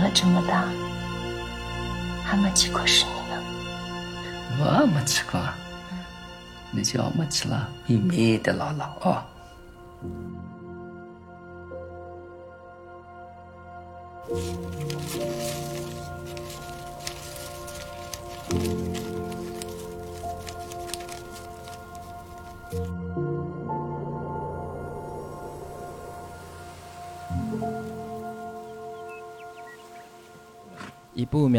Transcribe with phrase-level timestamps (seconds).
[0.00, 0.64] 了这么大，
[2.24, 3.42] 还没去过是你呢？
[4.58, 5.40] 我没去过，
[6.70, 9.22] 你就要没去了，秘密的姥姥哦。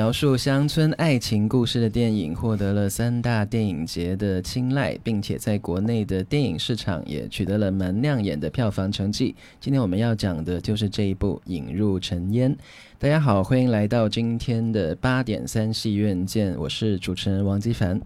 [0.02, 9.36] 描述乡村爱情故事的电影获得了三大电影节的青睐，并且在国内的电影市场也取得了蛮亮眼的票房成绩。
[9.59, 12.52] 今天我们要讲的就是这一部《引入尘烟》。
[12.98, 18.02] 大家好，欢迎来到今天的八点三戏院见，我是主持人王基凡。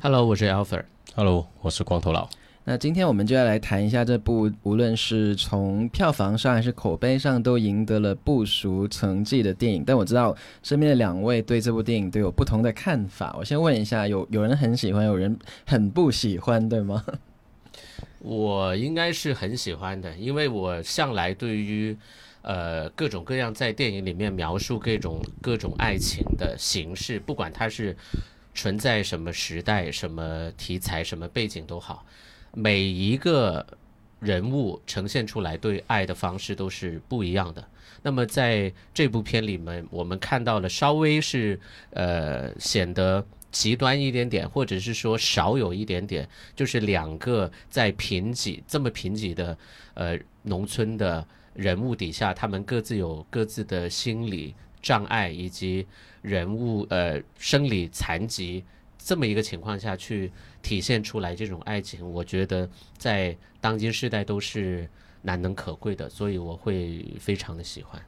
[0.00, 0.84] Hello，我是 Alfred。
[1.16, 2.30] Hello，我是光头佬。
[2.64, 9.82] 那今天我们就要来谈一下这部，无论是从票房上还是口碑上，都赢得了不俗成绩的电影。
[9.84, 13.34] 但我知道身边的两位对这部电影都有不同的看法。
[13.38, 15.36] 我先问一下，有有人很喜欢，有人
[15.66, 17.04] 很不喜欢，对吗？
[18.18, 21.96] 我应该是很喜欢的，因为我向来对于
[22.42, 27.96] 呃各种各样在电影里面描述各种各种爱情的形式，不管它是
[28.54, 32.04] 存在什么时代、什么题材、什么背景都好。
[32.52, 33.64] 每一个
[34.18, 37.64] 人物呈现出来对爱的方式都是不一样的。
[38.02, 41.58] 那么在这部片里面，我们看到了稍微是
[41.90, 49.56] 呃显得极端一点点，或者是说少有一点点，就是两个在贫瘠这么贫瘠的
[49.94, 55.86] 呃农村的人物底下，他们各自有各自的心理障碍以及
[56.22, 58.64] 人物呃生理残疾。
[59.02, 60.30] 这么一个情况下去
[60.62, 64.88] 体现出来这种爱情，我觉得在当今时代都是
[65.22, 68.00] 难能可贵的，所以我会非常的喜欢。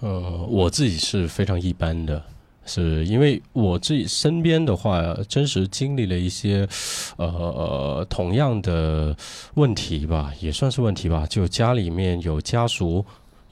[0.00, 2.22] 呃，我自己是非常一般的，
[2.66, 6.68] 是因为我自己身边的话，真实经历了一些
[7.16, 9.16] 呃呃同样的
[9.54, 13.04] 问题吧，也算是问题吧，就家里面有家属。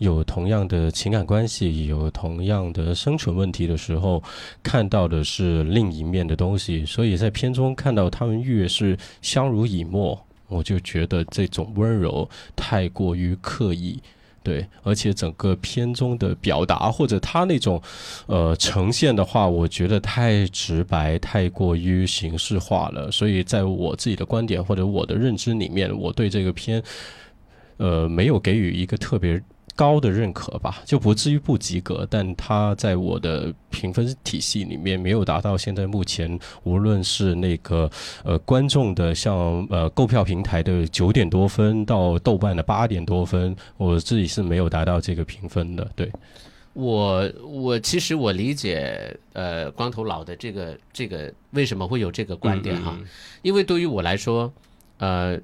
[0.03, 4.21] 有同样的情感关系，有同样的生存问题的时候，
[4.61, 6.85] 看到的是另一面的东西。
[6.85, 14.01] 所以在片中看到他们越是相濡以沫，我就觉得这种温柔太过于刻意，
[14.43, 17.81] 对，而且整个片中的表达或者他那种
[18.27, 23.09] 呃呈现的话，我觉得太直白，太过于形式化了。
[23.13, 26.83] 所以在我自己的观点或者我的认知里面，我对这个片
[27.77, 29.41] 呃没有给予一个特别。
[29.75, 37.91] 高的认可吧，就不至于不及格，但他在我的评分体系里面没有达到现在目前，无论是那个
[38.23, 45.91] 呃观众的像呃购票平台的九点多分到豆瓣的八点多分，我自己是没有达到这个评分的。
[45.97, 46.13] 对，
[46.75, 52.95] 我我其实我理解呃光头佬的这个这个为什么会有这个观点哈，
[53.41, 54.53] 因为对于我来说，
[54.99, 55.39] 呃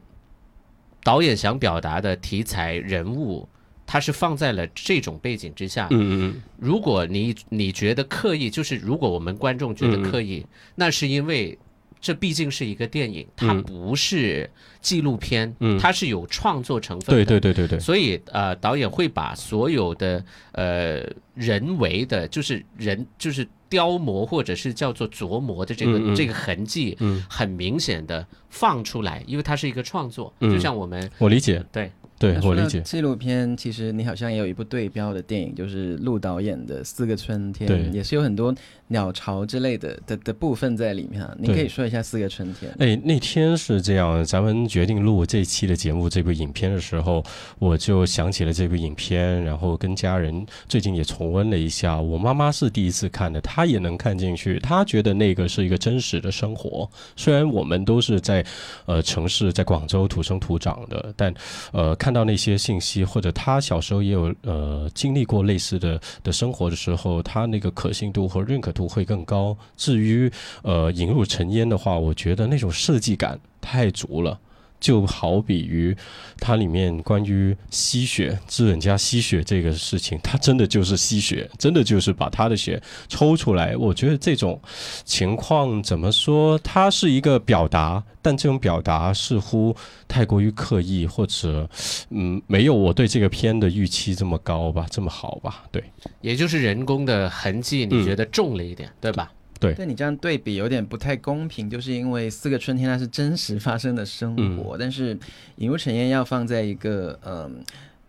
[1.03, 3.49] 导演想表达的题材人物。
[3.89, 5.89] 它是放在了这种背景之下。
[5.91, 10.45] 嗯嗯如果你你觉得刻意，就是如果我们观众觉得刻意，
[10.75, 11.59] 那是因为
[11.99, 14.49] 这毕竟是一个电影，它不是
[14.83, 17.25] 纪录片，它是有创作成分的。
[17.25, 17.81] 对对对对对。
[17.81, 20.23] 所以呃，导演会把所有的
[20.53, 21.03] 呃
[21.35, 26.97] 人为的，就是人就是雕磨或者是叫做琢磨的这个这个痕迹，
[27.29, 30.33] 很明显的放出来，因为它是一个创作。
[30.41, 31.91] 就像我们我理解对。
[32.19, 38.53] 对我理解，纪录片其实你好像也有一部对标的电影，就是陆导演的《四个春天》，也是有很多
[38.89, 41.33] 鸟巢之类的的的部分在里面啊。
[41.39, 42.73] 你可以说一下《四个春天》。
[42.81, 47.25] 哎，那天是这样，咱们决定录这期的节目这部影片的时候，
[47.61, 52.01] 我就想起了这部影片，然后跟家人最近也重温了一下。
[52.01, 56.91] 我妈妈是第一次看的，她也能看进去，她觉得那个是一个真实的生活。
[57.15, 58.45] 虽然我们都是在
[58.87, 61.33] 呃城市，在广州土生土长的，但
[61.71, 62.08] 呃看。
[62.09, 69.55] 看到那些信息，或者他小时候也有呃经历过类似的的生活的时候，他那个可信度和认可度会更高。
[69.77, 70.33] 至于
[70.63, 74.41] 呃引入尘烟的话，我觉得那种设计感太足了。
[74.81, 75.97] 就好比于
[76.39, 83.77] 它里面关于吸血，资本家吸血这个事情，它真的就是吸血，真的就是把他的血抽出来。
[83.77, 84.61] 我觉得这种
[85.05, 89.75] 情况怎么说，它是一个表达，但这种表达似乎
[90.07, 91.69] 太过于刻意，或者
[92.11, 95.65] 嗯，没有我对这个片的预期这么高吧，这么好吧？
[95.73, 95.83] 对，
[96.21, 99.33] 也就是人工的痕迹，你觉得重了一点，对吧？
[99.59, 105.19] 对，对你这样对比有点不太公平，就是因为四个春天它是真实发生的生活，但是
[105.57, 107.65] 引入尘烟要放在一个嗯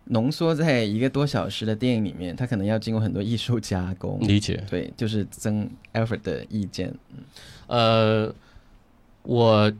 [0.06, 4.18] 浓缩在一个多小时的电影里面，它可能要经过很多艺术加工。
[4.20, 4.64] 理解。
[4.68, 6.92] 对，就是增 Alfred 的意见。
[7.66, 8.34] 呃，
[9.22, 9.72] 我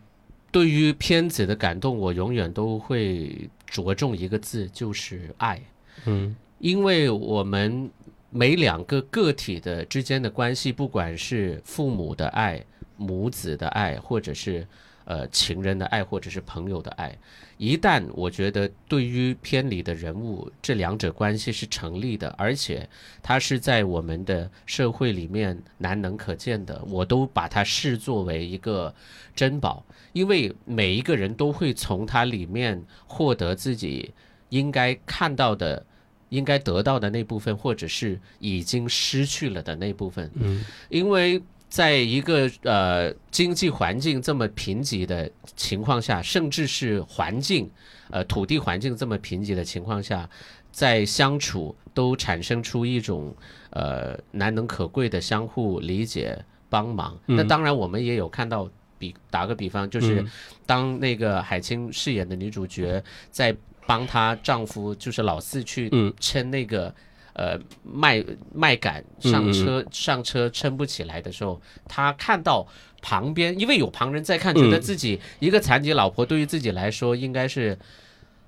[0.53, 5.61] 对于片子的感动，我永远都会着重一个字，就是爱。
[6.07, 7.89] 嗯因为我们
[8.33, 12.65] 每两个个体的之间的关系，不管是父母的爱、
[12.97, 14.65] 母子的爱，或者是
[15.05, 17.19] 呃情人的爱，或者是朋友的爱，
[17.57, 22.89] 一旦我觉得对于片里的人物，这两者关系是成立的，而且
[23.21, 28.95] 它是在我们的社会里面难能可见的，我都把它视作为一个
[29.35, 34.15] 珍宝，因为每一个人都会从它里面获得自己
[34.51, 35.85] 应该看到的。
[36.31, 40.65] 应该得到的那部分，或者是已经失去了的那部分，嗯。
[40.89, 47.71] 因为在一个呃经济环境这么贫瘠的情况下，甚至是环境
[48.11, 50.29] 呃土地环境这么贫瘠的情况下，
[50.73, 53.35] 在相处都产生出一种
[53.71, 57.19] 呃难能可贵的相互理解帮忙。
[57.27, 57.37] 嗯。
[57.37, 58.69] 那当然，我们也有看到
[58.99, 60.31] 比打个比方，就是嗯。
[60.67, 63.57] 当那个海清饰演的女主角在
[63.87, 66.13] 帮她丈夫，就是老四去嗯。
[66.21, 66.95] 撑那个。
[67.33, 68.23] 呃，麦
[68.53, 72.67] 麦杆上车上车撑不起来的时候，她看到
[73.01, 77.79] 旁边，因为有旁人在看，觉得嗯自己一个残疾老婆对于自己来说应该是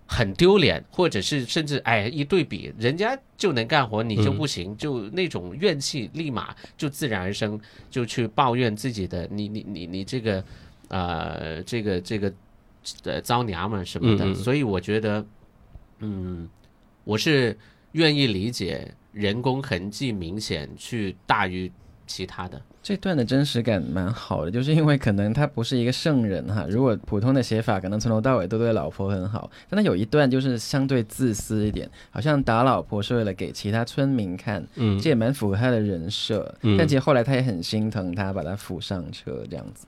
[0.05, 7.59] 很丢脸，或者是甚至哎一对比，人家就能干活，你就不行，就那种怨气立马就自然而生，
[7.89, 10.45] 就去抱怨自己的你你你你这个
[10.89, 12.31] 呃这个这个
[13.05, 15.25] 呃糟娘们什么的，所以我觉得
[16.01, 16.49] 嗯
[17.05, 17.57] 我是
[17.93, 21.71] 愿意理解人工痕迹明显去大于
[22.07, 22.61] 其他的。
[22.83, 26.67] 这段的真实感蛮好的，就是因为可能他不是一个圣人哈。
[26.69, 36.53] 如果普通的写法，可能从头到尾都对老婆很好，但他有一段就是相对自私一点，好像打老婆是为了给其他村民看，嗯这也蛮符合他的人设。
[36.63, 39.87] 嗯但其实后来他也很心疼他，把他扶上车这样子。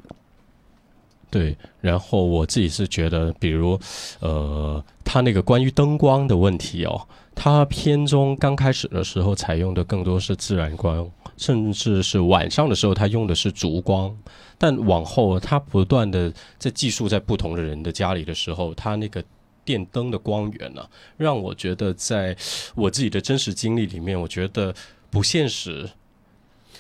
[1.35, 3.77] 对，然后我自己是觉得，比如，
[4.21, 14.17] 呃，他那个关于灯光的问题哦，他片中刚开始的时候采用的更多是自然光，甚至是晚上的时候他用的是烛光，
[14.57, 19.21] 但往后他不断的在寄宿在不同的人的家里的时候，他那个。
[19.67, 20.87] 电灯的光源呢、
[21.17, 22.37] 让我觉得在
[22.75, 24.75] 我自己的真实经历里面，我觉得
[25.09, 25.89] 不现实。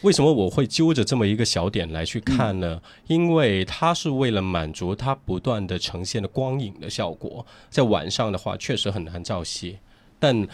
[0.05, 2.83] 为什么我会揪着这么一个小点来去看呢？
[3.07, 9.79] 因为它是为了满足它不断的呈现的光影的效果，在晚上的话确实很难照戏，
[10.19, 10.47] 但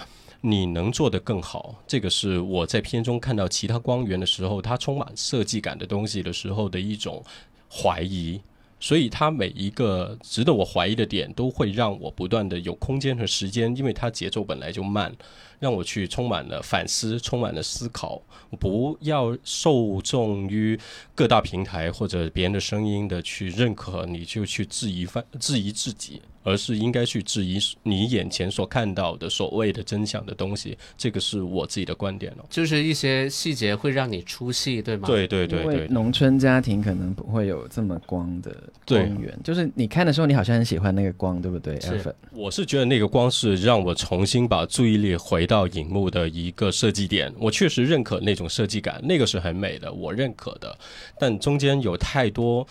[0.42, 7.24] 你能做得更好，这个是我在片中看到其他光源的时候，它充满设计感的东西的时候的一种
[7.68, 8.40] 怀疑。
[8.82, 15.14] 所以它每一个值得我怀疑的点，都会让我不断的有空间和时间，因为它节奏本来就慢，
[15.60, 18.20] 让我去充满了反思，充满了思考。
[18.58, 20.76] 不要受众于
[21.14, 30.76] 各大平台或者别人的声音的去认可，你就去质疑犯质疑自己，而是应该去质疑你眼前所看到的所谓的真相的东西。
[30.98, 32.44] 这个是我自己的观点哦。
[32.50, 35.06] 就是一些细节会让你出戏，对吗？
[35.06, 38.52] 对对对因为对，农村家庭可能不会有这么光的
[38.84, 47.34] 光源，就是你看的时候，你好像很喜欢那个光，对不对是我是觉得那个光是让我重新把注意力回到荧幕的一个设计点。
[47.36, 50.78] 我确实认可那种设计感，那个是很美的，我认可的。
[51.18, 52.64] 但中间有太多，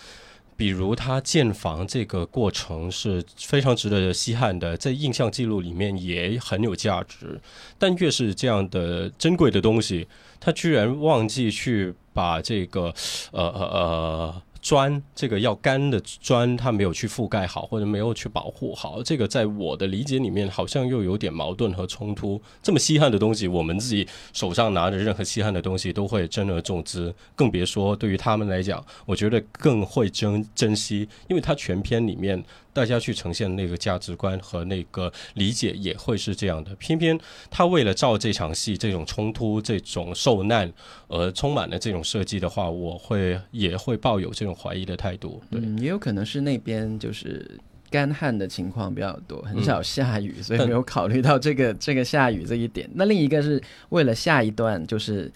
[0.56, 7.38] 比如他建房这个过程是非常值得稀罕的，在印象记录里面也很有价值。
[7.78, 10.08] 但越是这样的珍贵的东西，
[10.40, 12.94] 他居然忘记去把这个
[13.32, 22.40] 呃呃呃砖，这个要干的砖，它没有去覆盖好，或者没有去保护好，这个在我的理解里面好像又有点矛盾和冲突。
[22.62, 36.74] 这么稀罕的东西，我们自己手上拿着任何稀罕的东西都会珍而重之，更别说对于他们来讲，我觉得更会珍珍惜，因为它全片里面大家去呈现那个价值观和那个理解也会是这样的。
[36.76, 37.18] 偏偏
[37.50, 40.72] 他为了照这场戏这种冲突、这种受难
[41.08, 45.42] 而充满了这种设计的话，我会也会抱有这种怀疑的态度。
[45.50, 47.58] 对，嗯，也有可能是那边就是
[47.90, 52.88] 干旱的情况比较多，很少下雨，所以没有考虑到这个这个下雨这一点。
[52.94, 55.30] 那另一个是为了下一段，就是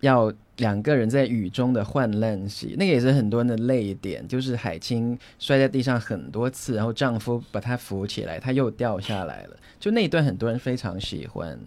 [0.00, 11.58] 要两个人在雨中的患难戏，那个也是很多人的泪点，就是海清摔在地上很多次，然后丈夫把她扶起来，她又掉下来了，就那一段很多人非常喜欢，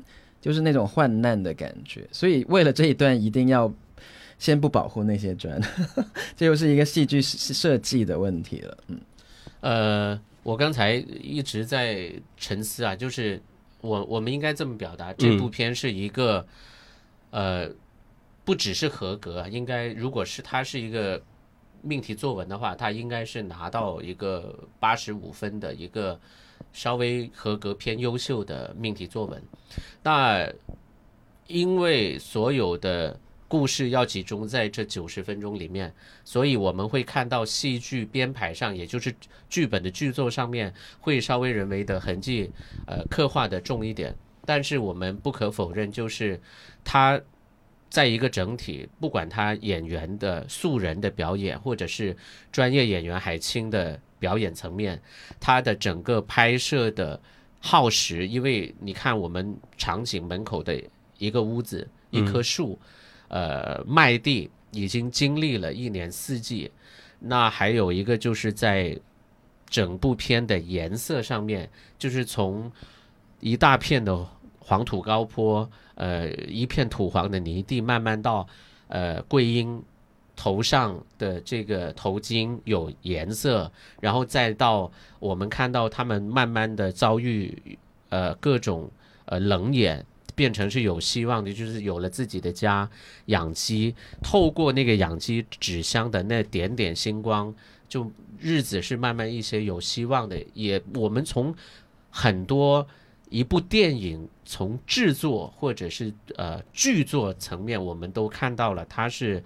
[0.42, 2.08] 就是那种患难的感觉。
[2.12, 3.74] 所以为了这一段，一定要。
[4.38, 5.60] 先不保护那些砖，
[6.36, 8.78] 这又是一个戏剧设计的问题了。
[8.88, 9.02] 嗯，
[9.62, 13.42] 呃，我刚才一直在沉思啊，就是
[13.82, 16.46] 我我们应该这么表达，这部片是一个，
[17.32, 17.70] 呃，
[18.44, 21.22] 不只是合格，应该如果是它是一个
[21.82, 26.20] 命题作文的话，它应该是拿到一个八十五分的一个
[26.74, 29.42] 稍微合格偏优秀的命题作文。
[30.04, 30.52] 那
[31.48, 39.14] 因为所有的故事要集中在这九十分钟里面，所以我们会看到戏剧编排上，也就是
[39.48, 42.52] 剧本的剧作上面会稍微人为的痕迹，
[42.88, 44.16] 呃，刻画的重一点。
[44.46, 46.40] 但是我们不可否认，就是
[46.84, 47.22] 它
[47.90, 52.18] 在一个整体，不管他演员的素人的表演，或者是
[52.52, 55.02] 专业演员海清的表演层面，
[55.40, 57.22] 它的整个拍摄的
[57.60, 60.80] 耗时，因为你看我们场景门口的
[61.20, 62.78] 一个屋子，一棵树。
[63.28, 66.72] 呃，麦地已经经历了一年四季，
[67.20, 68.98] 那还有一个就是在
[69.68, 72.72] 整部片的颜色上面，就是从
[73.40, 74.28] 一大片的
[74.60, 78.48] 黄土高坡，呃，一片土黄的泥地，慢慢到
[78.88, 79.82] 呃桂英
[80.36, 87.78] 头上的这个头巾有颜色，然后再到我们看到他们慢慢的遭遇
[88.10, 88.90] 呃各种
[89.26, 90.06] 呃冷眼。
[90.36, 92.88] 变成是有希望的，就是有了自己的家，
[93.28, 97.54] 养鸡，透过那个养鸡纸箱的那点点星光，
[97.88, 100.38] 就日子是慢慢一些有希望的。
[100.54, 101.56] 也我们从
[102.10, 102.86] 很多
[103.30, 109.44] 一部电影从制作或者是呃剧作层面，我们都看到了它是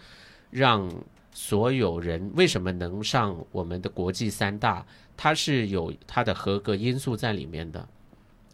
[0.49, 0.91] 让
[1.31, 7.87] 所有人为什么能上我们的国际三大，它是有它的合格因素在里面的。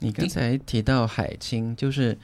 [0.05, 2.15] 你刚才提到海清，就是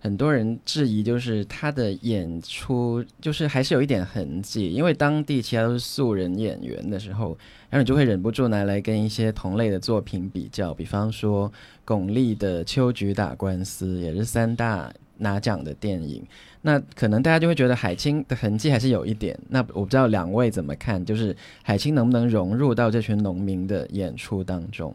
[0.00, 7.38] 很多人质疑，就是他的演出就是还是有一点痕迹，因为当地其他都是素人演员的时候，
[7.70, 11.52] 然后你就会忍不住拿来跟一些同类的作品比较，比方说
[11.84, 16.26] 巩俐的《秋菊打官司》也是三大拿奖的电影，
[16.62, 19.38] 那可能大家就会觉得海清的痕迹还是有一点。
[19.48, 24.92] 那我不知道两位怎么看，就是海清能不能融入到这群农民的演出当中？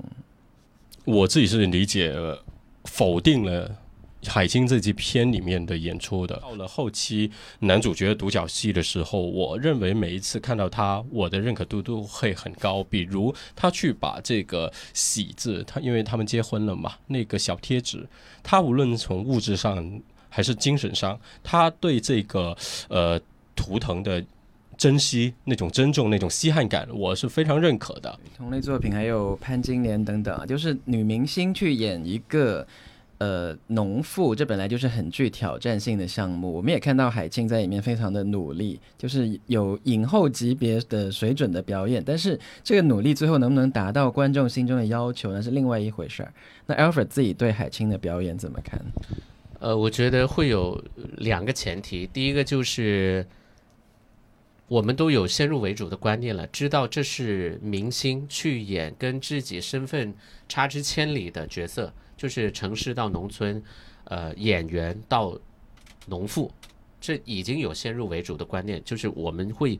[1.05, 2.13] 我自己是理解
[2.85, 3.75] 否定了
[4.25, 6.37] 海清这集片里面的演出的。
[6.37, 7.29] 到了后期
[7.59, 12.83] 男主角独角戏的时候，我认为每一次看到他，我的认可度都会很高。
[12.83, 18.07] 比如他去把这个喜字，他因为他们结婚了嘛，那个小贴纸，
[18.41, 22.55] 他无论从物质上还是精神上，他对这个
[22.87, 23.19] 呃
[23.55, 24.23] 图腾的。
[24.77, 28.19] 珍惜那种珍重、那种稀罕感，我是非常认可的。
[28.35, 32.65] 同类作品还有潘金莲等等啊，就是女明星去演一个
[33.19, 36.51] 呃农妇，这本来就是很具挑战性的项目。
[36.51, 42.03] 我们也看到海清在里面非常的努力，就是有影后级别的水准的表演。
[42.05, 46.33] 但是这个努力最后能不能达到观众心中的要求，那是另外一回事儿。
[46.65, 48.79] 那 Alfred 自己对海清的表演怎么看？
[49.59, 50.83] 呃，我觉得会有
[51.17, 53.25] 两个前提，第一个就是。
[54.73, 60.11] 我们都有先入为主的观念了，知道这是明星去演跟自己身份
[60.49, 63.61] 差之千里的角色，就是城市到农村，
[64.05, 65.39] 呃，演员到
[66.07, 66.51] 农妇，
[66.99, 69.79] 这已经有先入为主的观念，就是我们会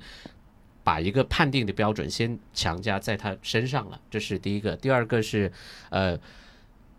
[0.83, 4.75] 把一个判定的标准先强加在他身上了，这是第一个。
[4.75, 5.51] 第二个是，
[5.89, 6.15] 呃，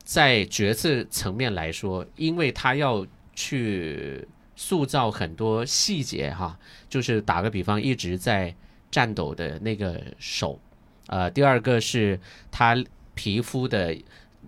[0.02, 4.26] 在角色层面来说，因为他要去。
[4.56, 6.58] 塑造很多细节哈，
[6.88, 8.54] 就是打个比方，一直在
[8.90, 10.60] 颤抖的那个手，
[11.08, 12.20] 呃，第二个是
[12.50, 12.76] 他
[13.14, 13.96] 皮肤的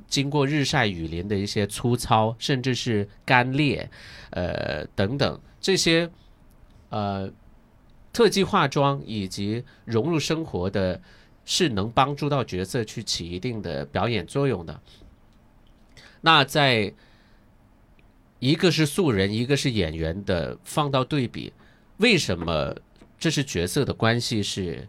[0.07, 3.91] 经过日晒雨淋的一些粗糙，甚至是干裂，
[4.31, 6.09] 呃，等等这些，
[6.91, 7.31] 呃，
[8.13, 11.01] 特技化妆以及融入生活的，
[11.45, 14.81] 是能帮助到角色去起一定的表演作用的。
[16.21, 16.95] 那在。
[18.39, 21.53] 一个是素人，一个是演员的，放到对比，
[21.97, 22.77] 为什么
[23.19, 24.87] 这是角色的关系是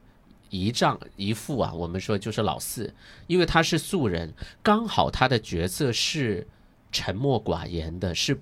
[0.49, 1.73] 一丈一父啊？
[1.73, 2.93] 我们说就是老四，
[3.25, 6.45] 因为他是素人，刚好他的角色是
[6.91, 8.37] 沉默寡言的，是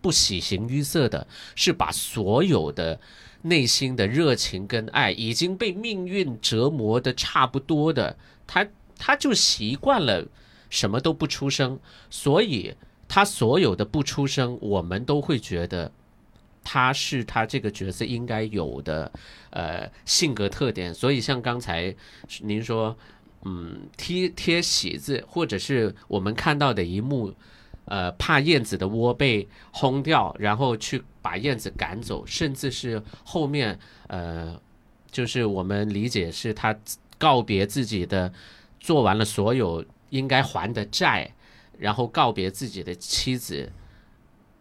[0.00, 3.00] 不喜形于色的，是把所有的
[3.42, 8.16] 内心的热情跟爱已经被命运折磨的差不多的，
[8.46, 10.28] 他他就习惯了
[10.70, 12.76] 什么都不出声，所以。
[13.14, 15.88] 他所有的不出声，我们都会觉得
[16.64, 19.08] 他是他这个角色应该有的
[19.50, 20.92] 呃性格特点。
[20.92, 21.94] 所以像刚才
[22.40, 22.96] 您说，
[23.44, 27.32] 嗯，贴贴喜字，或者是我们看到的一幕，
[27.84, 33.78] 呃，怕燕子的窝被轰掉，然后去把燕子赶走，甚至是后面
[34.08, 34.60] 呃，
[35.12, 36.76] 就是我们理解是他
[37.16, 38.32] 告别自己的，
[38.80, 41.32] 做完了所有应该还的债。
[41.78, 43.72] 然后告别自己的妻子，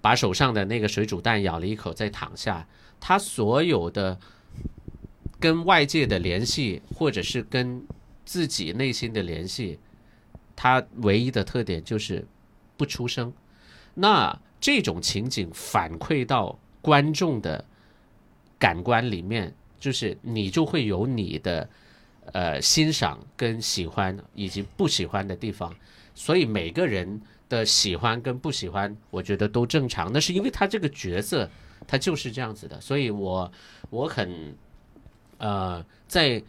[0.02, 2.68] 把手上的那个水煮蛋咬了一口，再躺下。
[3.00, 4.18] 他所有的
[5.40, 7.86] 跟外界的联系，或者是跟
[8.24, 9.80] 自己内心的联系，
[10.56, 12.26] 他唯一的特点就是
[12.78, 13.34] 不出声。
[13.96, 17.66] 那这种情景反馈到观众的
[18.58, 21.70] 感官里面，就是你就会有你的
[22.32, 25.76] 呃欣赏跟喜欢以及不喜欢的地方，
[26.14, 30.12] 所以每个人的喜欢跟不喜欢，我觉得都正常。
[30.14, 31.50] 那是因为他这个角色
[31.88, 33.52] 他就是这样子的，所以我
[33.90, 34.56] 我很
[35.38, 36.42] 呃在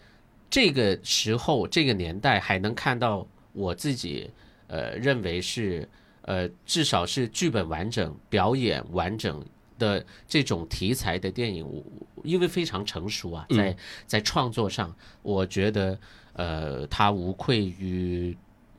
[0.49, 4.31] 这个时候这个年代还能看到我自己
[4.69, 5.89] 呃认为是。
[6.27, 9.45] 呃，至少是剧本完整、表演完整
[9.79, 11.85] 的这种题材的电影，
[12.23, 15.99] 因为非常成熟啊，在在创作上，我觉得
[16.33, 18.35] 呃，他无愧于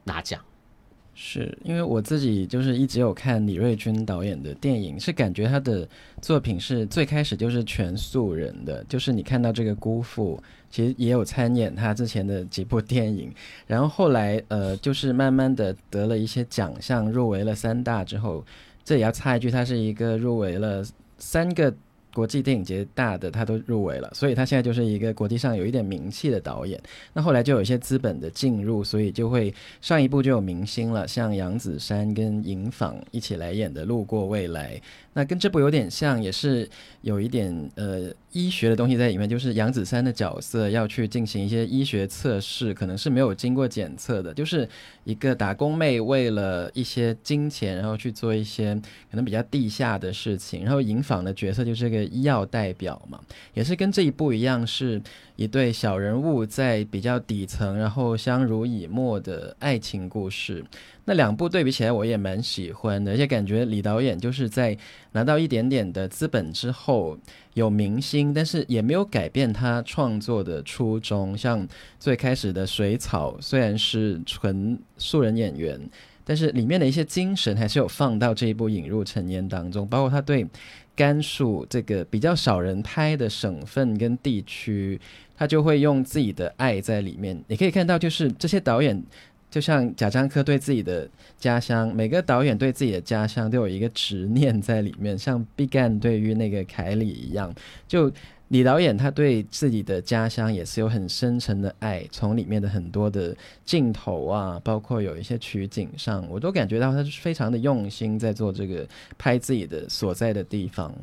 [0.05, 0.43] 拿奖。
[1.17, 5.87] 是因为我自己就是一直有看李瑞军导演的电影，是感觉他的
[6.21, 10.37] 作品是最开始就是全素人的，就是你看到这个姑父，
[10.69, 13.33] 其实也有参演他之前的几部电影，
[13.65, 18.45] 然后后来呃就是慢慢的得了一些奖项，入围了三大之后，
[18.83, 20.85] 这也要插一句，他是一个入围了
[21.17, 21.73] 三个。
[22.15, 26.81] 国际电影节大的他都入围了，所以他现在就是一个国际上有一点名气的导演。
[27.11, 34.75] 那后来就有一些资本的进入，所以就会上一部就有明星了，像杨子姗跟尹昉一起来演的《路过未来》。
[35.17, 36.69] 那跟这部有点像，也是
[37.01, 44.67] 有一点呃医学的东西在里面，就是杨子姗的角色要去进行一些医学测试，可能是没有经过检测的，就是
[45.05, 48.75] 一个打工妹为了一些金钱，然后去做一些
[49.09, 50.65] 可能比较地下的事情。
[50.65, 53.19] 然后尹昉的角色就是个医药代表嘛，
[53.53, 55.01] 也是跟这一部一样，是
[55.35, 60.63] 一对小人物在比较底层，然后相濡以沫的爱情故事。
[61.07, 64.75] 那两部对比起来，我也蛮喜欢的，而且感觉李导演就是在
[65.11, 67.15] 拿到一点点的资本之后，
[67.53, 71.37] 有明星，但是也没有改变他创作的初衷。
[71.37, 71.67] 像
[71.99, 75.79] 最开始的《水草》，虽然是纯素人演员，
[76.23, 80.47] 但是里面的一些精神还是有放到这一部《引入尘烟》当中，包括他对
[80.95, 84.99] 甘肃这个比较少人拍的省份跟地区，
[85.35, 87.43] 他就会用自己的爱在里面。
[87.47, 89.03] 你可以看到，就是这些导演。
[89.47, 97.53] 就像贾樟柯对自己的家乡，每个导演对自己的家乡都有一个执念在里面，像毕赣对于那个凯里一样。
[97.87, 98.11] 就
[98.49, 110.93] 李导演他对自己的家乡也是有很深沉的爱，从里面的很多的镜头啊，包括有一些取景上，我都感觉到他是非常的用心在做这个拍自己的所在的地方，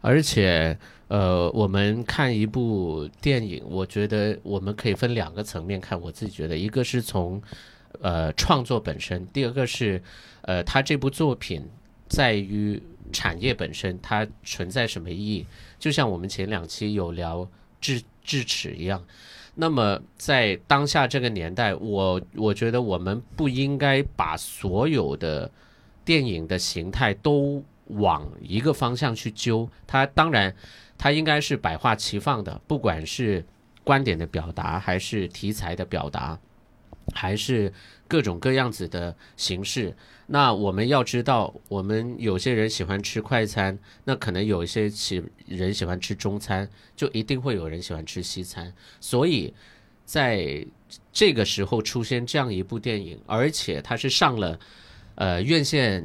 [0.00, 0.78] 而且。
[1.10, 6.00] 呃，我们看一部电影，我觉得我们可以分两个层面看。
[6.00, 7.42] 我自己觉得，一个是从
[8.00, 10.00] 呃创作本身，第二个是
[10.42, 11.66] 呃他这部作品
[12.06, 12.80] 在于
[13.12, 15.46] 产业本身，它存在什么意义？
[15.78, 17.48] 就像我们前两期有聊
[17.80, 19.02] 智智齿一样。
[19.54, 25.50] 那么在当下这个年代，我我觉得我们不应该把所有的
[26.04, 29.68] 电影的形态都往一个方向去揪。
[29.86, 30.54] 它当然。
[31.02, 33.42] 它应该是百花齐放的，不管是
[33.82, 36.38] 观点的表达，还是题材的表达，
[37.14, 37.72] 还是
[38.10, 39.94] 各种各样子的形式。
[40.26, 48.74] 那我们要知道，我们有些人喜欢吃快餐，那可能有一些喜人喜欢吃中餐，就一定会有人喜欢吃西餐。
[49.00, 49.54] 所以
[50.04, 50.66] 在
[51.12, 54.58] 这个时候出现这样一部电影，而且它是上了
[55.14, 56.04] 呃院线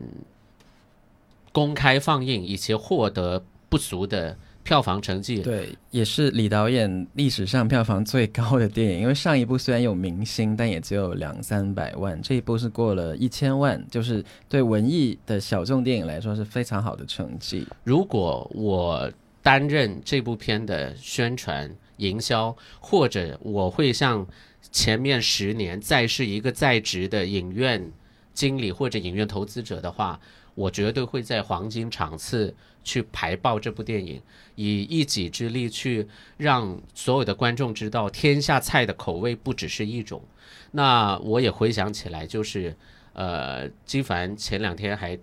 [1.52, 4.38] 公开放映，以及获得不俗的。
[4.66, 9.02] 票房成绩对，也是李导演历史上票房最高的电影。
[9.02, 17.68] 因为上一部虽然有明星，但也只有两三百万，这一部是过了一千万，就是对文艺的小众电影来说是非常好的成绩。
[17.84, 19.10] 如果我
[19.44, 24.26] 担任这部片的宣传营销，或者我会像
[24.72, 27.92] 前面十年再是一个在职的影院
[28.34, 30.20] 经理或者影院投资者的话。
[30.56, 34.22] 我绝对会在黄金场次去排爆这部电影，
[34.56, 40.24] 以一己之力去让所有的观众知道，天下菜的口味不只是一种。
[40.72, 42.76] 那我也回想起来，就是
[43.14, 45.18] 呃，金凡前两天还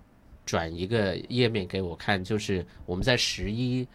[0.45, 3.87] 转一个页面给我看，就是我们在十一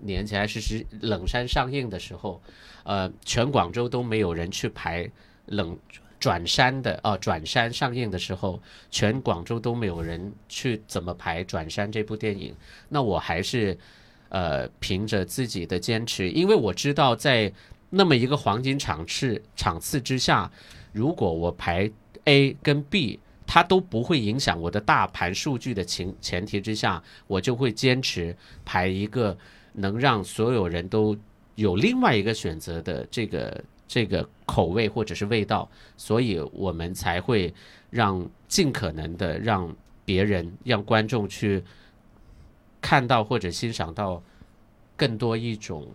[0.00, 2.40] 年前还是是冷山上映的时候，
[2.84, 5.10] 呃，全广州都没有人去排
[5.46, 5.78] 冷。
[6.20, 12.54] 转山的啊，转山上映的时候，全广州都没有人去怎么排《转山》这部电影。
[12.88, 13.76] 那我还是
[14.28, 17.52] 呃凭着自己的坚持，因为我知道在
[17.90, 20.50] 那么一个黄金场次场次之下，
[20.92, 21.90] 如果我排
[22.24, 29.36] A 跟 B 它都不会影响我的大盘数据的情前提之下，我就会坚持排一个
[29.72, 31.16] 能让所有人都
[31.54, 37.52] 有另外一个选择的这个这个口味或者是味道，所以我们才会
[37.90, 39.74] 让尽可能的让
[40.04, 41.64] 别人让观众去
[42.80, 44.22] 看到或者欣赏到
[44.96, 45.88] 更多一种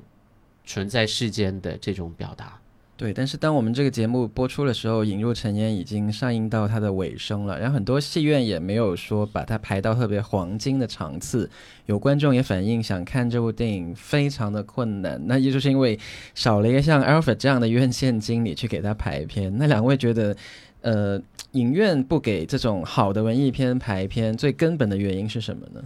[0.66, 2.60] 存在世间的这种表达。
[2.96, 11.50] 对，但是当我们这个节目播出的时候，《引入尘烟》已经上映到它的尾声了，然后很多戏院也没有说把它排到特别黄金的场次，
[11.88, 16.00] 有观众也反映想看这部电影非常的困难，那也就是因为
[16.36, 19.52] 少了一个像 Alfred 这样的院线经理去给他排片。
[19.58, 20.38] 那两位觉得，
[20.82, 21.20] 呃，
[21.54, 25.84] 影院不给这种好的文艺片排片，最根本的原因是什么呢？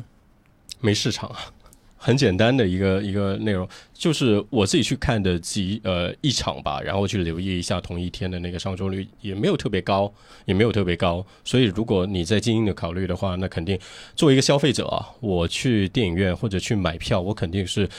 [0.82, 1.38] 没市场啊。
[1.98, 10.14] 很简单的一个一个内容，就是我自己去看的几呃一场吧，然后去留意一下同一天的那个上座率，也没有特别高，
[10.46, 11.26] 也没有特别高。
[11.44, 13.78] 所以如果你在精英的考虑的话，那肯定
[14.16, 17.90] 作为一个消费者啊，我去电影院或者去买票，我肯定是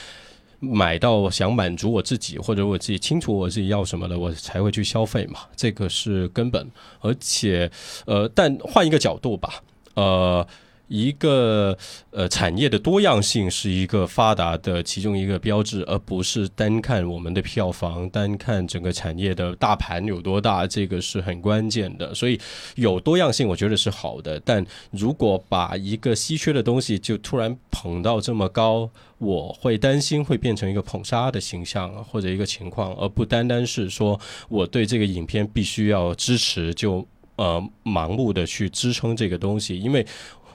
[0.61, 6.71] 买到想满足我自己或者我自己清楚我自己要什么的，我才会去消费嘛，这个是根本。
[7.01, 7.69] 而且
[8.07, 9.63] 呃，但换一个角度吧，
[9.95, 10.47] 呃。
[10.89, 11.77] 一个
[12.11, 22.15] 呃产业的多样性是一个发达的其中一个标志，而不是单看我们的票房，单看整个产业的大盘有多大，这个是很关键的。
[22.15, 22.41] 所以
[22.75, 24.41] 有多样性，我觉得是好的。
[24.41, 40.07] 但如果把一个稀缺的东西就突然捧到这么高，我会担心会变成一个捧杀的形象或者一个情况，而不单单是说我对这个影片必须要支持，就呃盲目的去支撑这个东西，因为。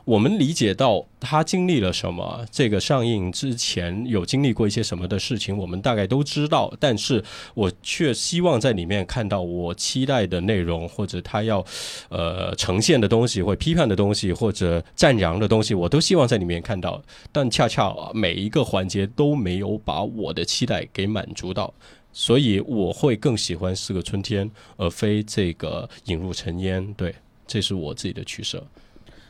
[0.05, 6.73] 我们理解到他经历了什么，这个上映之前有经历过一些什么的事情，我们大概都知道。
[6.77, 11.65] 但是我却希望在里面看到我期待的内容，或者他要
[12.09, 17.01] 呃呈现的东西，或批判的东西，或者赞扬的东西，我都希望在里面看到。
[17.31, 21.73] 但恰恰每一个环节都没有把我的期待给满足到，
[22.11, 26.93] 所以我会更喜欢《四个春天》，而非这个引入尘烟。
[26.95, 27.15] 对，
[27.47, 28.61] 这是我自己的取舍。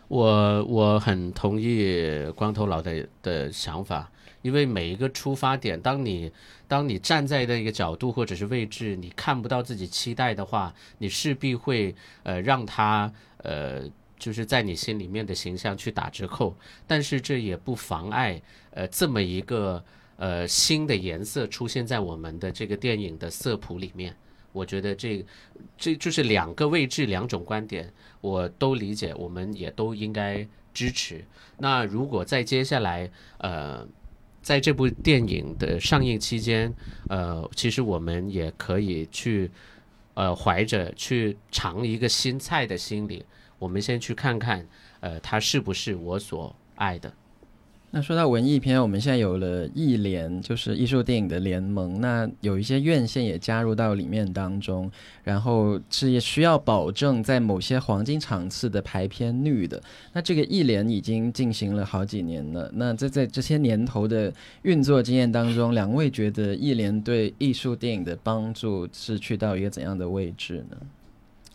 [0.08, 4.12] 我我很同意光头佬的的想法，
[4.42, 6.32] 因为每一个出发点，当你
[6.68, 13.82] 当你站在那个角度或者是位置，你看不到自己期待的话，你势必会呃让他呃
[14.20, 16.56] 就是在你心里面的形象去打折扣。
[16.86, 19.84] 但是这也不妨碍呃这么一个
[20.18, 24.16] 呃新的颜色出现在我们的这个电影的色谱里面。
[24.54, 25.26] 我觉得这
[25.78, 31.26] 这就是两个位置，两种观点，我都理解，我们也都应该支持。
[31.58, 33.86] 那如果在接下来，呃，
[34.42, 36.74] 在这部电影的上映期间，
[37.10, 39.50] 呃，其实我们也可以去，
[40.14, 43.26] 呃，怀着去尝一个新菜的心理，
[43.60, 44.66] 我们先去看看，
[45.00, 47.12] 呃，它是不是我所爱的。
[47.96, 52.02] 那说到文艺片，我们现在有了艺联，就是艺术电影的联盟。
[52.02, 54.92] 那有一些院线也加入到里面当中，
[55.24, 59.80] 然后是也需要保证在某些黄金场次的排片率的。
[60.12, 62.68] 那这个艺联已经进行了好几年了。
[62.74, 70.78] 那在在这些年头的运作经验当中，两位觉得艺联对艺术电影的帮助是去到一个怎样的位置呢？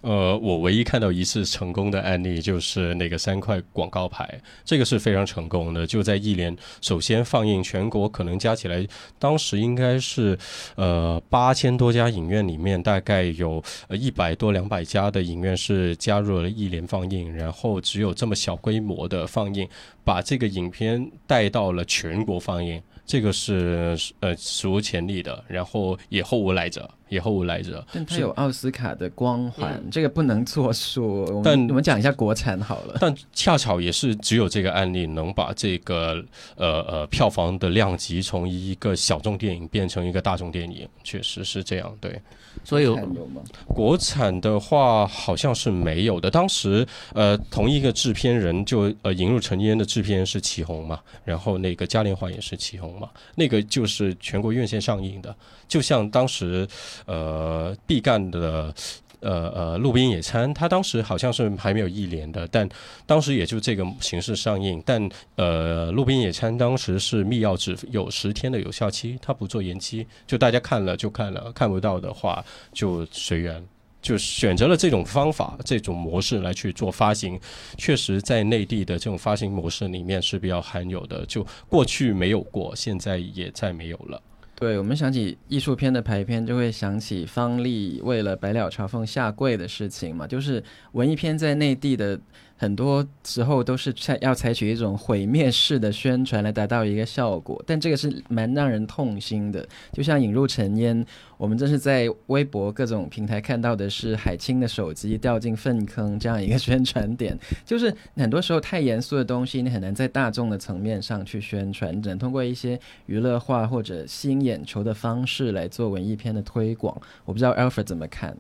[0.01, 5.85] 呃，我唯一看到一次成功的案例就是那个三块广告牌，这个是非常成功的。
[5.87, 8.87] 就在一联首先放映，全国可能加起来，
[9.19, 10.39] 当时应该是
[10.77, 19.69] 呃八千多家影院里面，大概有呃一百多两百家的影院是加入了一联放映，然后只有这么小规模的放映，
[20.05, 26.89] 把这个影片带到了全国放映，这个是呃史无前例的，然后也后无来者。
[27.09, 31.41] 也后无来者，但它有奥斯卡的光环，这个不能作数。
[31.45, 32.97] 但我们讲一下国产好了。
[33.01, 36.23] 但恰巧也是只有这个案例能把这个
[36.57, 41.97] 呃呃票房的量级从一个小众电影变成一个大众电影，确实是这样。
[42.01, 42.21] 对，
[42.63, 43.43] 所以有吗？
[43.67, 46.31] 国产的话好像是没有的。
[46.31, 55.35] 当时呃同一个制片人就呃引入尘烟的制片人是祁宏嘛，然后那个嘉年华也是祁宏嘛，那个就是全国院线上映的，
[55.67, 56.69] 就像当时。
[57.07, 58.75] 呃，毕赣的
[59.21, 62.69] 呃呃路边野餐，他当时好像是还没有一连的，但
[63.07, 64.83] 当时也就这个形式上映。
[64.87, 73.65] 但呃，路边野餐当时是密钥只有十天的有效期，他不做延期，就大家看了就看了，看不到的话就随缘。
[74.01, 77.39] 就选择了这种方法、这种模式来去做发行，
[77.77, 84.23] 确实在内地的这种发行模式里面是比较罕有的，就过去没有过，现在也再没有了。
[84.59, 90.27] 对我们想起艺术片的排片，就会想起方丽为了《百鸟朝凤》下跪的事情嘛。
[90.27, 92.19] 就是文艺片在内地的
[92.59, 99.67] 很多时候都是采要采取一种毁灭式的宣传来达到一个效果，但这个是蛮让人痛心的。
[99.93, 107.39] 就像引入尘烟，我们这是在微博各种平台看到的是海清的手机掉进粪坑这样一个 宣传点。
[107.65, 117.01] 就是很多时候太严肃的东西，你很难在大众的层面上去宣传，只能通过一些娱乐化或者吸引眼球的方式来做文艺片的推广。
[117.25, 118.37] 我不知道 Alfred 怎么看。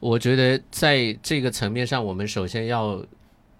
[0.00, 3.02] 我觉得在这个层面上，我们首先要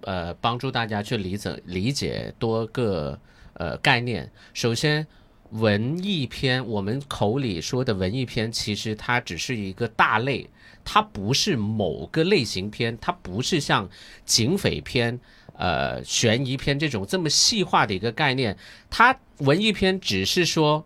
[0.05, 3.19] 呃帮助大家去理解理解多个
[3.55, 4.31] 呃概念。
[4.53, 5.07] 首先，
[5.51, 10.49] 文艺片我们口里说的文艺片，其实它只是一个大类，
[10.85, 13.89] 它不是某个类型片，它不是像
[14.25, 15.21] 警匪片、
[15.57, 18.57] 呃悬疑片这种这么细化的一个概念。
[18.91, 20.85] 它文艺片只是说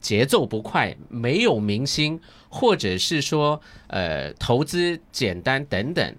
[0.00, 6.16] 节奏不快，没有明星，或者是说呃投资简单等等，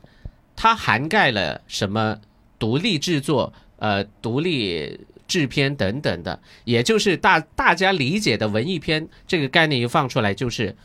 [0.56, 2.20] 它涵盖了什么
[2.62, 10.76] 独立制作、呃独立制片等等的，也就是大大家理解的文艺片这个概念一放出来，就是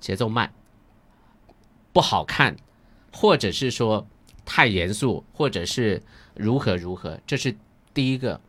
[0.00, 0.50] 节奏慢、
[1.92, 2.56] 不好看，
[3.12, 4.06] 或者是说
[4.46, 6.02] 太严肃，或者是
[6.34, 7.54] 如何如何，这是
[7.92, 8.40] 第一个。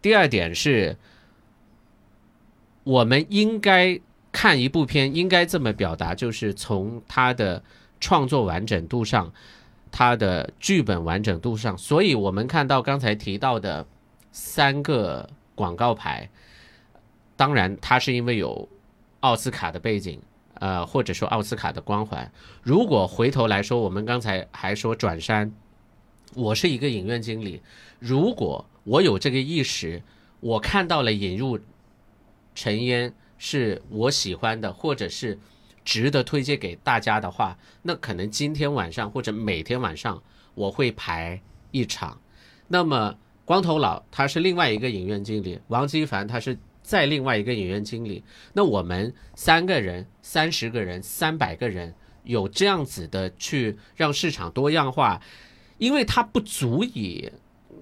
[0.00, 0.96] 第二点是，
[2.84, 3.98] 我们应该
[4.30, 7.64] 看一部片，应该这么表达，就是从它的
[7.98, 9.32] 创作完整度上，
[9.96, 11.78] 它的剧本完整度上。
[11.78, 13.86] 所以我们看到刚才提到的
[14.32, 16.28] 三个广告牌，
[17.36, 18.68] 当然它是因为有
[19.20, 20.20] 奥斯卡的背景，
[20.54, 22.28] 呃，或者说奥斯卡的光环。
[22.60, 25.52] 如果回头来说，我们刚才还说转山，
[26.34, 27.62] 我是一个影院经理，
[28.00, 30.02] 如果我有这个意识，
[30.40, 31.60] 我看到了引入
[32.52, 35.38] 尘烟是我喜欢的，或者是
[35.84, 40.22] 值得推荐给大家的话，那可能今天晚上或者每天晚上
[40.54, 42.18] 我会排一场。
[42.68, 48.24] 那么光头佬他是另外一个影院经理，王基凡他是再另外一个影院经理。
[48.54, 51.94] 那我们三个人、三十个人、三百个人
[52.24, 55.20] 有这样子的去让市场多样化，
[55.78, 57.30] 因为它不足以，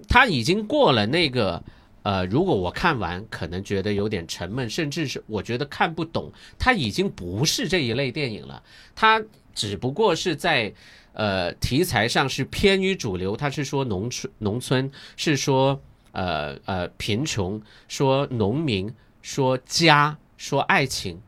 [0.09, 1.63] 它已经过了那个。
[2.03, 8.61] 呃，如果我看完可能觉得有点沉闷，甚至是我觉得看不懂，它已经不是这一类电影了。
[8.93, 9.23] 它
[9.55, 10.73] 只不过是在
[11.13, 21.21] 呃题材上是偏于主流，它是说农村，农村是说呃呃贫穷，说农民，说家，说爱情，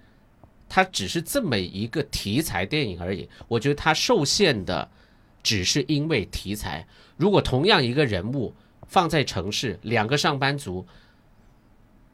[0.68, 3.30] 它只是这么一个题材电影而已。
[3.48, 4.90] 我觉得它受限的
[5.42, 6.86] 只是因为题材。
[7.16, 8.54] 如果同样一个人物，
[8.88, 10.86] 放在城市，两个上班族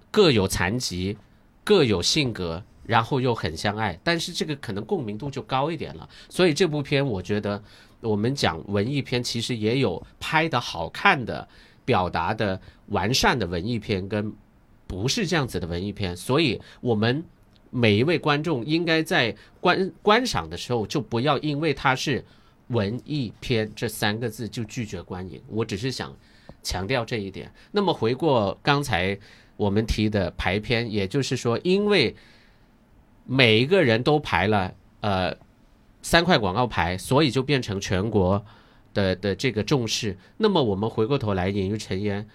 [0.10, 1.18] 各有残疾，
[1.64, 6.10] 各有性格，然后又很相爱，但是这个可能共鸣度就高一点了。
[6.28, 7.62] 所以这部片，我觉得
[8.02, 11.48] 我们讲文艺片，其实也有拍的好看的、
[11.86, 14.34] 表达的完善的文艺片，跟
[14.88, 16.18] 不是这样子的文艺片。
[16.18, 17.24] 所以，我们
[17.70, 22.26] 每一位观众应该在观观赏的时候，就不要因为它是
[22.68, 25.42] 文艺片这三个字就拒绝观影。
[25.48, 26.14] 我只是想。
[26.64, 27.52] 强调这一点。
[27.72, 29.18] 那么回过刚才
[29.58, 32.16] 我们提的排片，也就是说，因为
[33.26, 35.36] 每一个人都排了呃
[36.02, 38.44] 三块广告牌，所以就变成全国
[38.94, 40.18] 的的这个重视。
[40.38, 42.28] 那么我们回过头来，引入尘烟，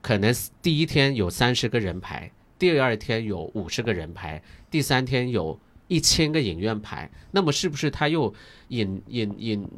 [0.00, 7.10] 可能第一天有三十个人排，第二天有五十个人排，第三天有一千个影院排。
[7.32, 8.32] 那么是不是他又
[8.68, 9.68] 引引引？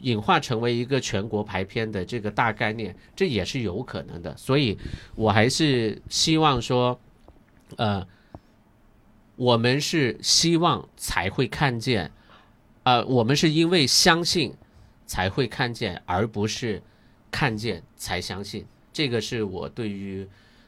[0.00, 4.36] 演化成为一个全国排片的这个大概念，这也是有可能的。
[4.36, 4.78] 所以，
[5.14, 6.98] 我还是希望说，
[7.76, 8.06] 呃，
[9.36, 12.10] 我们是希望才会看见，
[12.82, 14.54] 呃，我们是因为相信
[15.06, 16.82] 才会看见，而不是
[17.30, 18.66] 看见才相信。
[18.92, 20.26] 这个是我对于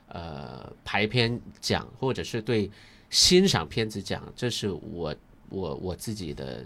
[0.08, 2.70] 呃排片讲，或者是对
[3.10, 5.14] 欣赏片子讲，这是我
[5.48, 6.64] 我我自己的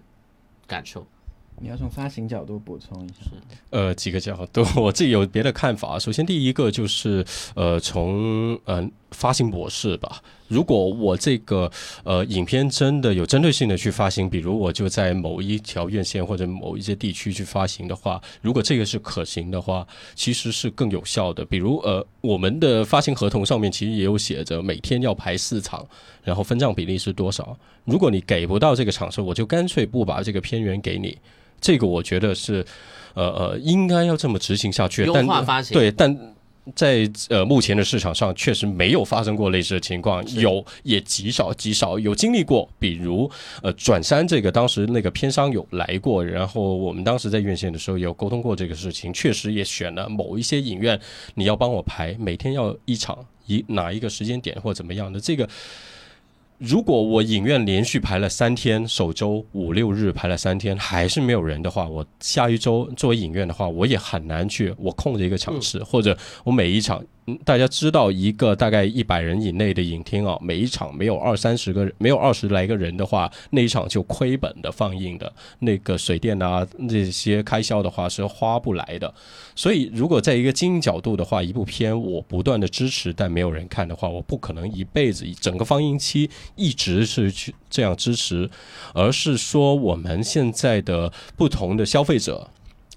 [0.67, 1.07] 感受。
[1.61, 3.15] 你要从发行角度补充一下。
[3.71, 5.97] 呃，几个角度，我自己有别的看法。
[6.01, 10.23] 首先，第一个就是呃，从呃发行模式吧。
[10.49, 11.69] 如果我这个
[12.05, 21.45] 呃影片真的有针对性的去发行，比如我就在某一条院线或者某一些地区去发行的话，如果这个是可行的话，其实是更有效的。
[21.45, 25.85] 比如呃，我们的发行合同上面其实也有写着每天要排四场，
[26.23, 27.59] 然后分账比例是多少。
[27.85, 31.17] 如果你给不到这个场次，我就干脆不把这个片源给你。
[31.61, 32.65] 这个我觉得是，
[33.15, 35.05] 呃呃，应该要这么执行下去。
[35.05, 36.35] 优化发行对，但
[36.75, 43.31] 在呃目前的市场上确实没有发生过类似的情况，有也极少极少有经历过，比如
[43.63, 51.01] 呃转山这个当时那个片商有来过，然后我们当时在院线的时候也有沟通过这个事情，确实也选了某一些影院，
[51.35, 55.49] 你要帮我排，每天要一场，一哪一个时间点或怎么样的这个。
[56.59, 67.07] 如果我影院连续排了三天，首周五六日排了三天，还是没有人的话，我下一周作为影院的话，我也很难去我空着一个场次，或者我每一场，嗯
[67.45, 79.13] 大家知道一个大概一百人以内的影厅啊，每一场没有二三十个人，没有二十来个人的话，那一场就亏本的放映的，那个水电啊这些开销的话是花不来的。
[79.55, 88.49] 所以，如果在一个经营角度的话，一部片我不断的支持，但没有人看的话，我不可能一辈子整个放映期一直是去这样支持，
[88.95, 92.49] 而是说我们现在的不同的消费者。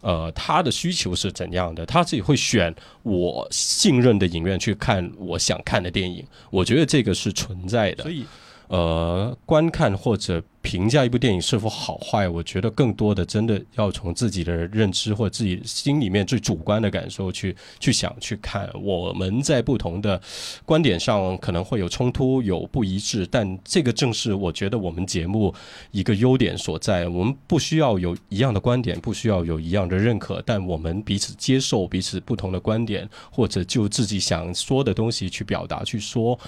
[0.02, 1.86] 呃，他的需求是怎样的？
[1.86, 8.04] 他自己会选我信任的影院去看我想看的电影，我觉得这个是存在的。
[8.04, 8.26] 所以，
[8.70, 18.70] 呃，观看或者评价一部电影是否好坏，我觉得更多的真的要从自己的认知或自己心里面最主观的感受去去想去看。
[18.80, 20.22] 我们在不同的
[20.66, 25.52] 观点上可能会有冲突、有不一致，但这个正是我觉得我们节目
[25.90, 27.08] 一个优点所在。
[27.08, 36.40] 我们不需要有一样的观点，不需要有一样的认可，但我们彼此接受彼此不同的观点，或者就自己想说的东西去表达去说。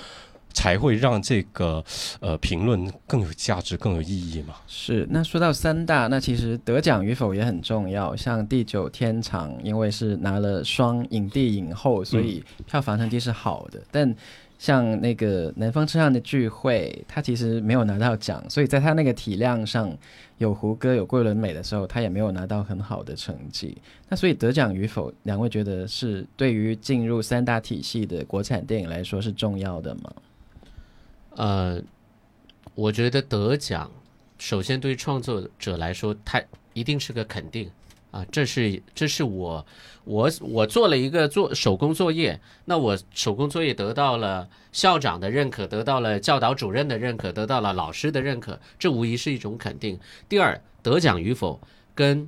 [0.53, 1.83] 才会让这个
[2.19, 4.55] 呃评论更有价值、更有意义嘛？
[4.67, 5.07] 是。
[5.09, 8.15] 那说到三大，那其实得奖与否也很重要。
[8.15, 13.81] 像《地久天长》，因为是拿了双影帝影后，所以票房成绩是好的。
[13.91, 14.15] 但
[14.57, 19.91] 像那个《南方车站的聚会》，他其实没有拿到奖，所以在他那个体量上，
[20.37, 23.75] 有胡歌、有桂纶镁的时候，他也没有拿到很好的成绩。
[24.07, 30.13] 那所以得奖与否，两位觉得是对于进入三大体系的国产电影来说是重要的吗？
[31.35, 31.81] 呃，
[32.75, 33.89] 我觉得得奖，
[34.37, 36.41] 首先对创作者来说，他
[36.73, 37.69] 一定是个肯定
[38.11, 39.65] 啊，这是这是我
[40.03, 49.97] 我我做了一个做手工作业，那我手工作业得到了校长的认可，得到了教导主任的认可，得到了老师的认可，这无疑是一种肯定。
[50.27, 51.61] 第二，得奖与否
[51.95, 52.27] 跟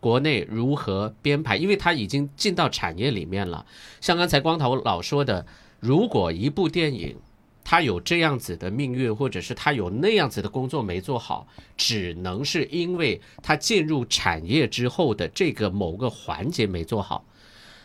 [0.00, 3.64] 国内如何编排，因为它已经进到产业里面了。
[4.02, 5.46] 像刚才光头老说的，
[5.80, 7.16] 如果一部电影，
[7.64, 17.24] 他有这样子的命运，或者是他有那样子的工作没做好，只能是因为他进入产业之后的这个某个环节没做好。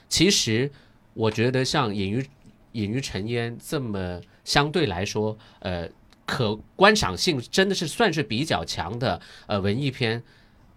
[0.10, 0.70] 其实，
[1.14, 2.26] 我觉得像《隐于
[2.74, 5.90] 隐于尘烟》这么相对来说，呃，
[6.26, 10.22] 可观赏性真的是算是比较强的呃文艺片。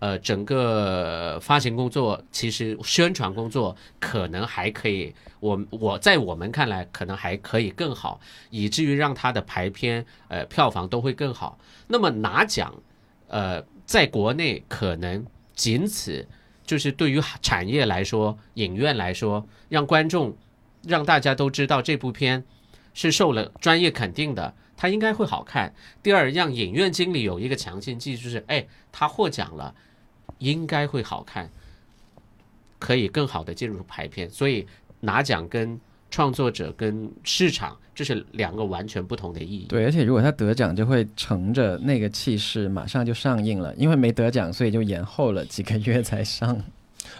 [0.02, 11.56] 呃，整个发行工作其实宣传工作可能还可以，我我在我们看来可能还可以更好，以至于让它的排片呃票房都会更好。
[11.86, 12.74] 那么拿奖，
[13.28, 16.26] 呃，在国内可能仅此，
[16.64, 20.36] 就是对于产业来说，影院来说，让观众
[20.82, 22.42] 让大家都知道这部片
[22.92, 25.72] 是受了专业肯定的，它应该会好看。
[26.02, 29.72] 第二，让影院经理有一个强心剂，就是哎，他获奖了。
[30.38, 31.50] 应该会好看，
[32.78, 34.66] 可以更好的进入排片，所以
[35.00, 35.80] 拿奖跟
[36.10, 39.66] 创作者跟市场这是两个完全不同的意义。
[39.68, 46.62] 对，而且如果他得奖，就会乘着那个气势马上就上映了，因为没得奖，所以就延后了几个月才上。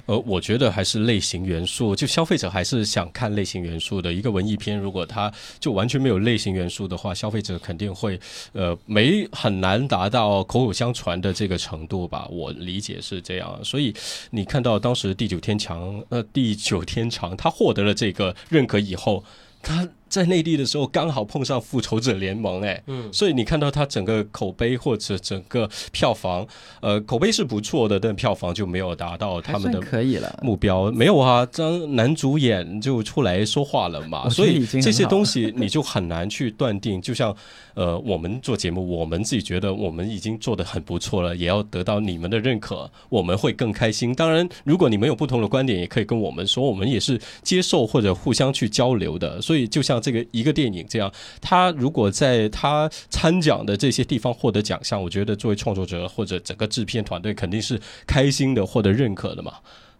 [0.07, 4.79] 呃，我觉得还是类型元素，就消费者还是想看类型元素的一个文艺片。
[4.79, 8.19] 如果它就完全没有类型元素的话，消费者肯定会
[8.53, 12.27] 呃没很难达到口口相传的这个程度吧。
[12.31, 13.95] 我理解是这样，所以
[14.31, 19.25] 你看到当时《地久天长》呃，《地久天长》它获得了这个认可以后，
[19.63, 19.89] 它。
[20.13, 26.47] 在内地的时候刚好碰上《复仇者联盟》哎，嗯，所以你看到它整个口碑或者整个票房，
[26.83, 30.91] 呃，口碑是不错的，但票房就没有达到他们的可以了目标。
[30.91, 37.01] 没有啊，张男主演就出来说话了嘛，所以这些东西你就很难去断定。
[37.01, 37.35] 就像
[37.73, 44.15] 呃，我们做节目，我们自己觉得我们已经做的很不错了，也要得到你们的认可，我们会更开心。
[44.15, 49.41] 当然，如果你们有不同的观点，也可以跟我们说，我们也是接受或者互相去交流的。
[49.41, 50.02] 所以就像。
[50.03, 59.55] 这个一个电影这样，他如果在他参奖的这些地方获得奖项，我觉得作为创作者或者整个制片团队肯定是开心的，获得认可的嘛。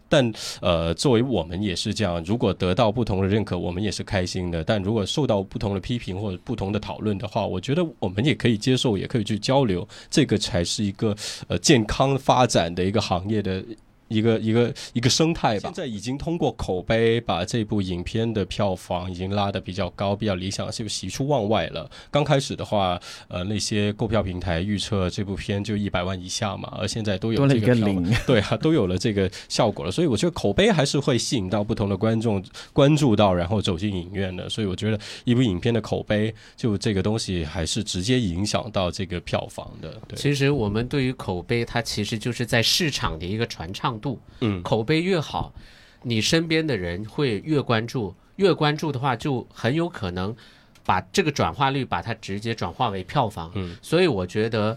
[0.09, 0.31] 但
[0.61, 4.63] 呃，作为我们也是这样，如果得到不同的认可，我们也是开心的。
[4.63, 11.17] 但如果受到不同的批评或者不同的讨论的话，我觉得我们也可以接受，也可以去交流，这个才是一个
[11.49, 13.65] 呃健康发展的一个行业的。
[14.13, 15.63] 一个一个一个生态吧。
[15.63, 21.91] 现在已经通过口碑把这部影片的票房已经拉得比较高，比较理想，是喜出望外了。
[22.11, 32.43] 刚开始的话，呃，那些购票平台预测这部片就一百万以下嘛，而现在都有多了一个票零， 对啊，都有了这个效果了，所以我觉得口碑还是会吸引到不同的观众
[32.73, 34.49] 关注到，然后走进影院的。
[34.49, 40.01] 所以我觉得一部影片的口碑，就这个东西还是直接影响到这个票房的。
[40.09, 44.21] 对，其实我们对于口碑，它其实就是在市场的一个传唱度。
[44.41, 45.55] 嗯，口碑越好，
[46.03, 50.37] 你身边的人会越关注，越关注的话，就很有可能
[50.85, 53.51] 把这个转化率把它直接转化为票房。
[53.55, 54.77] 嗯，所以我觉得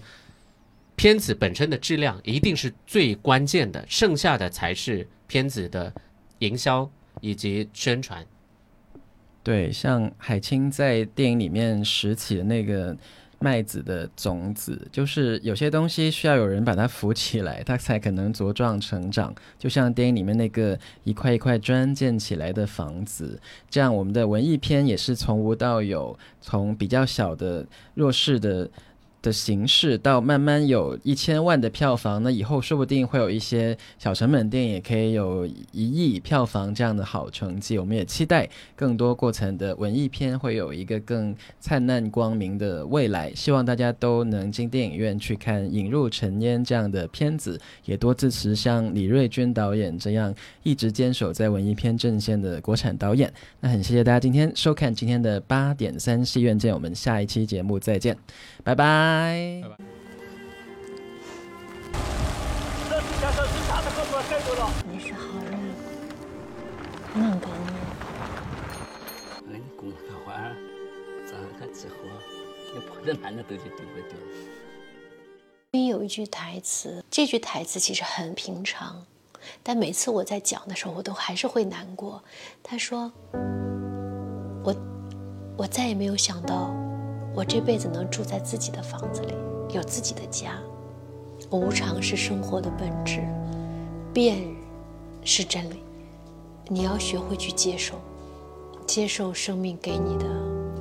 [0.96, 5.92] 片子本身的质量一定是最关键的，剩下的才是片子的
[6.40, 8.26] 营销以及宣传。
[9.44, 12.98] 对，像海清在电影里面拾起的那个
[13.40, 19.34] 麦子的种子，就是有些东西需要有人把它扶起来，它才可能茁壮成长。
[19.58, 28.70] 就像电影里面那个一块一块砖建起来的房子，这样我们的文艺片也是从无到有，从比较小的弱势的。
[29.26, 37.80] 的形式到慢慢有一千万的票房，那以后说不定会有一些小成本电影也可以有一亿票房这样的好成绩。
[37.80, 43.34] 我们也期待更多过程的文艺片会有一个更灿烂光明的未来。
[43.34, 53.34] 希望大家都能进电影院去看《引入尘烟》这样的片子，也多支持像李瑞军导演这样一直坚守在文艺片阵线的国产导演。
[53.60, 58.16] 那很谢谢大家今天收看今天的八点三戏院见，我们下一期节目再见，
[58.64, 59.15] 拜拜。
[59.16, 59.76] 拜拜。
[64.92, 65.52] 你是好人，
[67.14, 67.72] 能给你。
[69.52, 70.28] 俺公他话，
[71.26, 71.96] 咱还结婚，
[72.74, 74.18] 你跑到哪那都去丢不掉？
[75.72, 79.06] 里有一句台词，这句台词其实很平常，
[79.64, 82.22] 但每次我在讲的时候，我都还是会难过。
[82.64, 83.12] 他说
[84.64, 84.76] ：“我，
[85.58, 86.74] 我再也没有想到，
[87.36, 89.34] 我这辈子能住在自己的房子里，
[89.74, 90.58] 有自己的家。
[91.52, 93.22] 无常是生活的本质，
[94.14, 94.42] 变
[95.22, 95.82] 是真理。
[96.70, 97.96] 你要学会去接受，
[98.88, 100.26] 接受生命给你的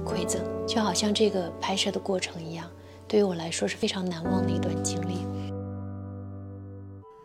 [0.06, 2.70] 馈赠，就好像这个拍摄的过程一样，
[3.08, 5.26] 对于我来说是非常难忘的一段经历。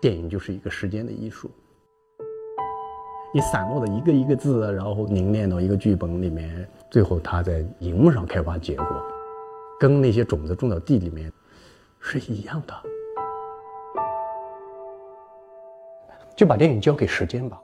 [0.01, 1.51] 电影就是一个时间的艺术，
[3.31, 8.85] 你散落的一个一个字，然后凝练到一个剧本里面，最后它在荧幕上开花结果，
[9.79, 11.31] 跟那些种子种到地里面
[11.99, 12.73] 是一样的。
[16.35, 17.59] 就把电影交给时间吧。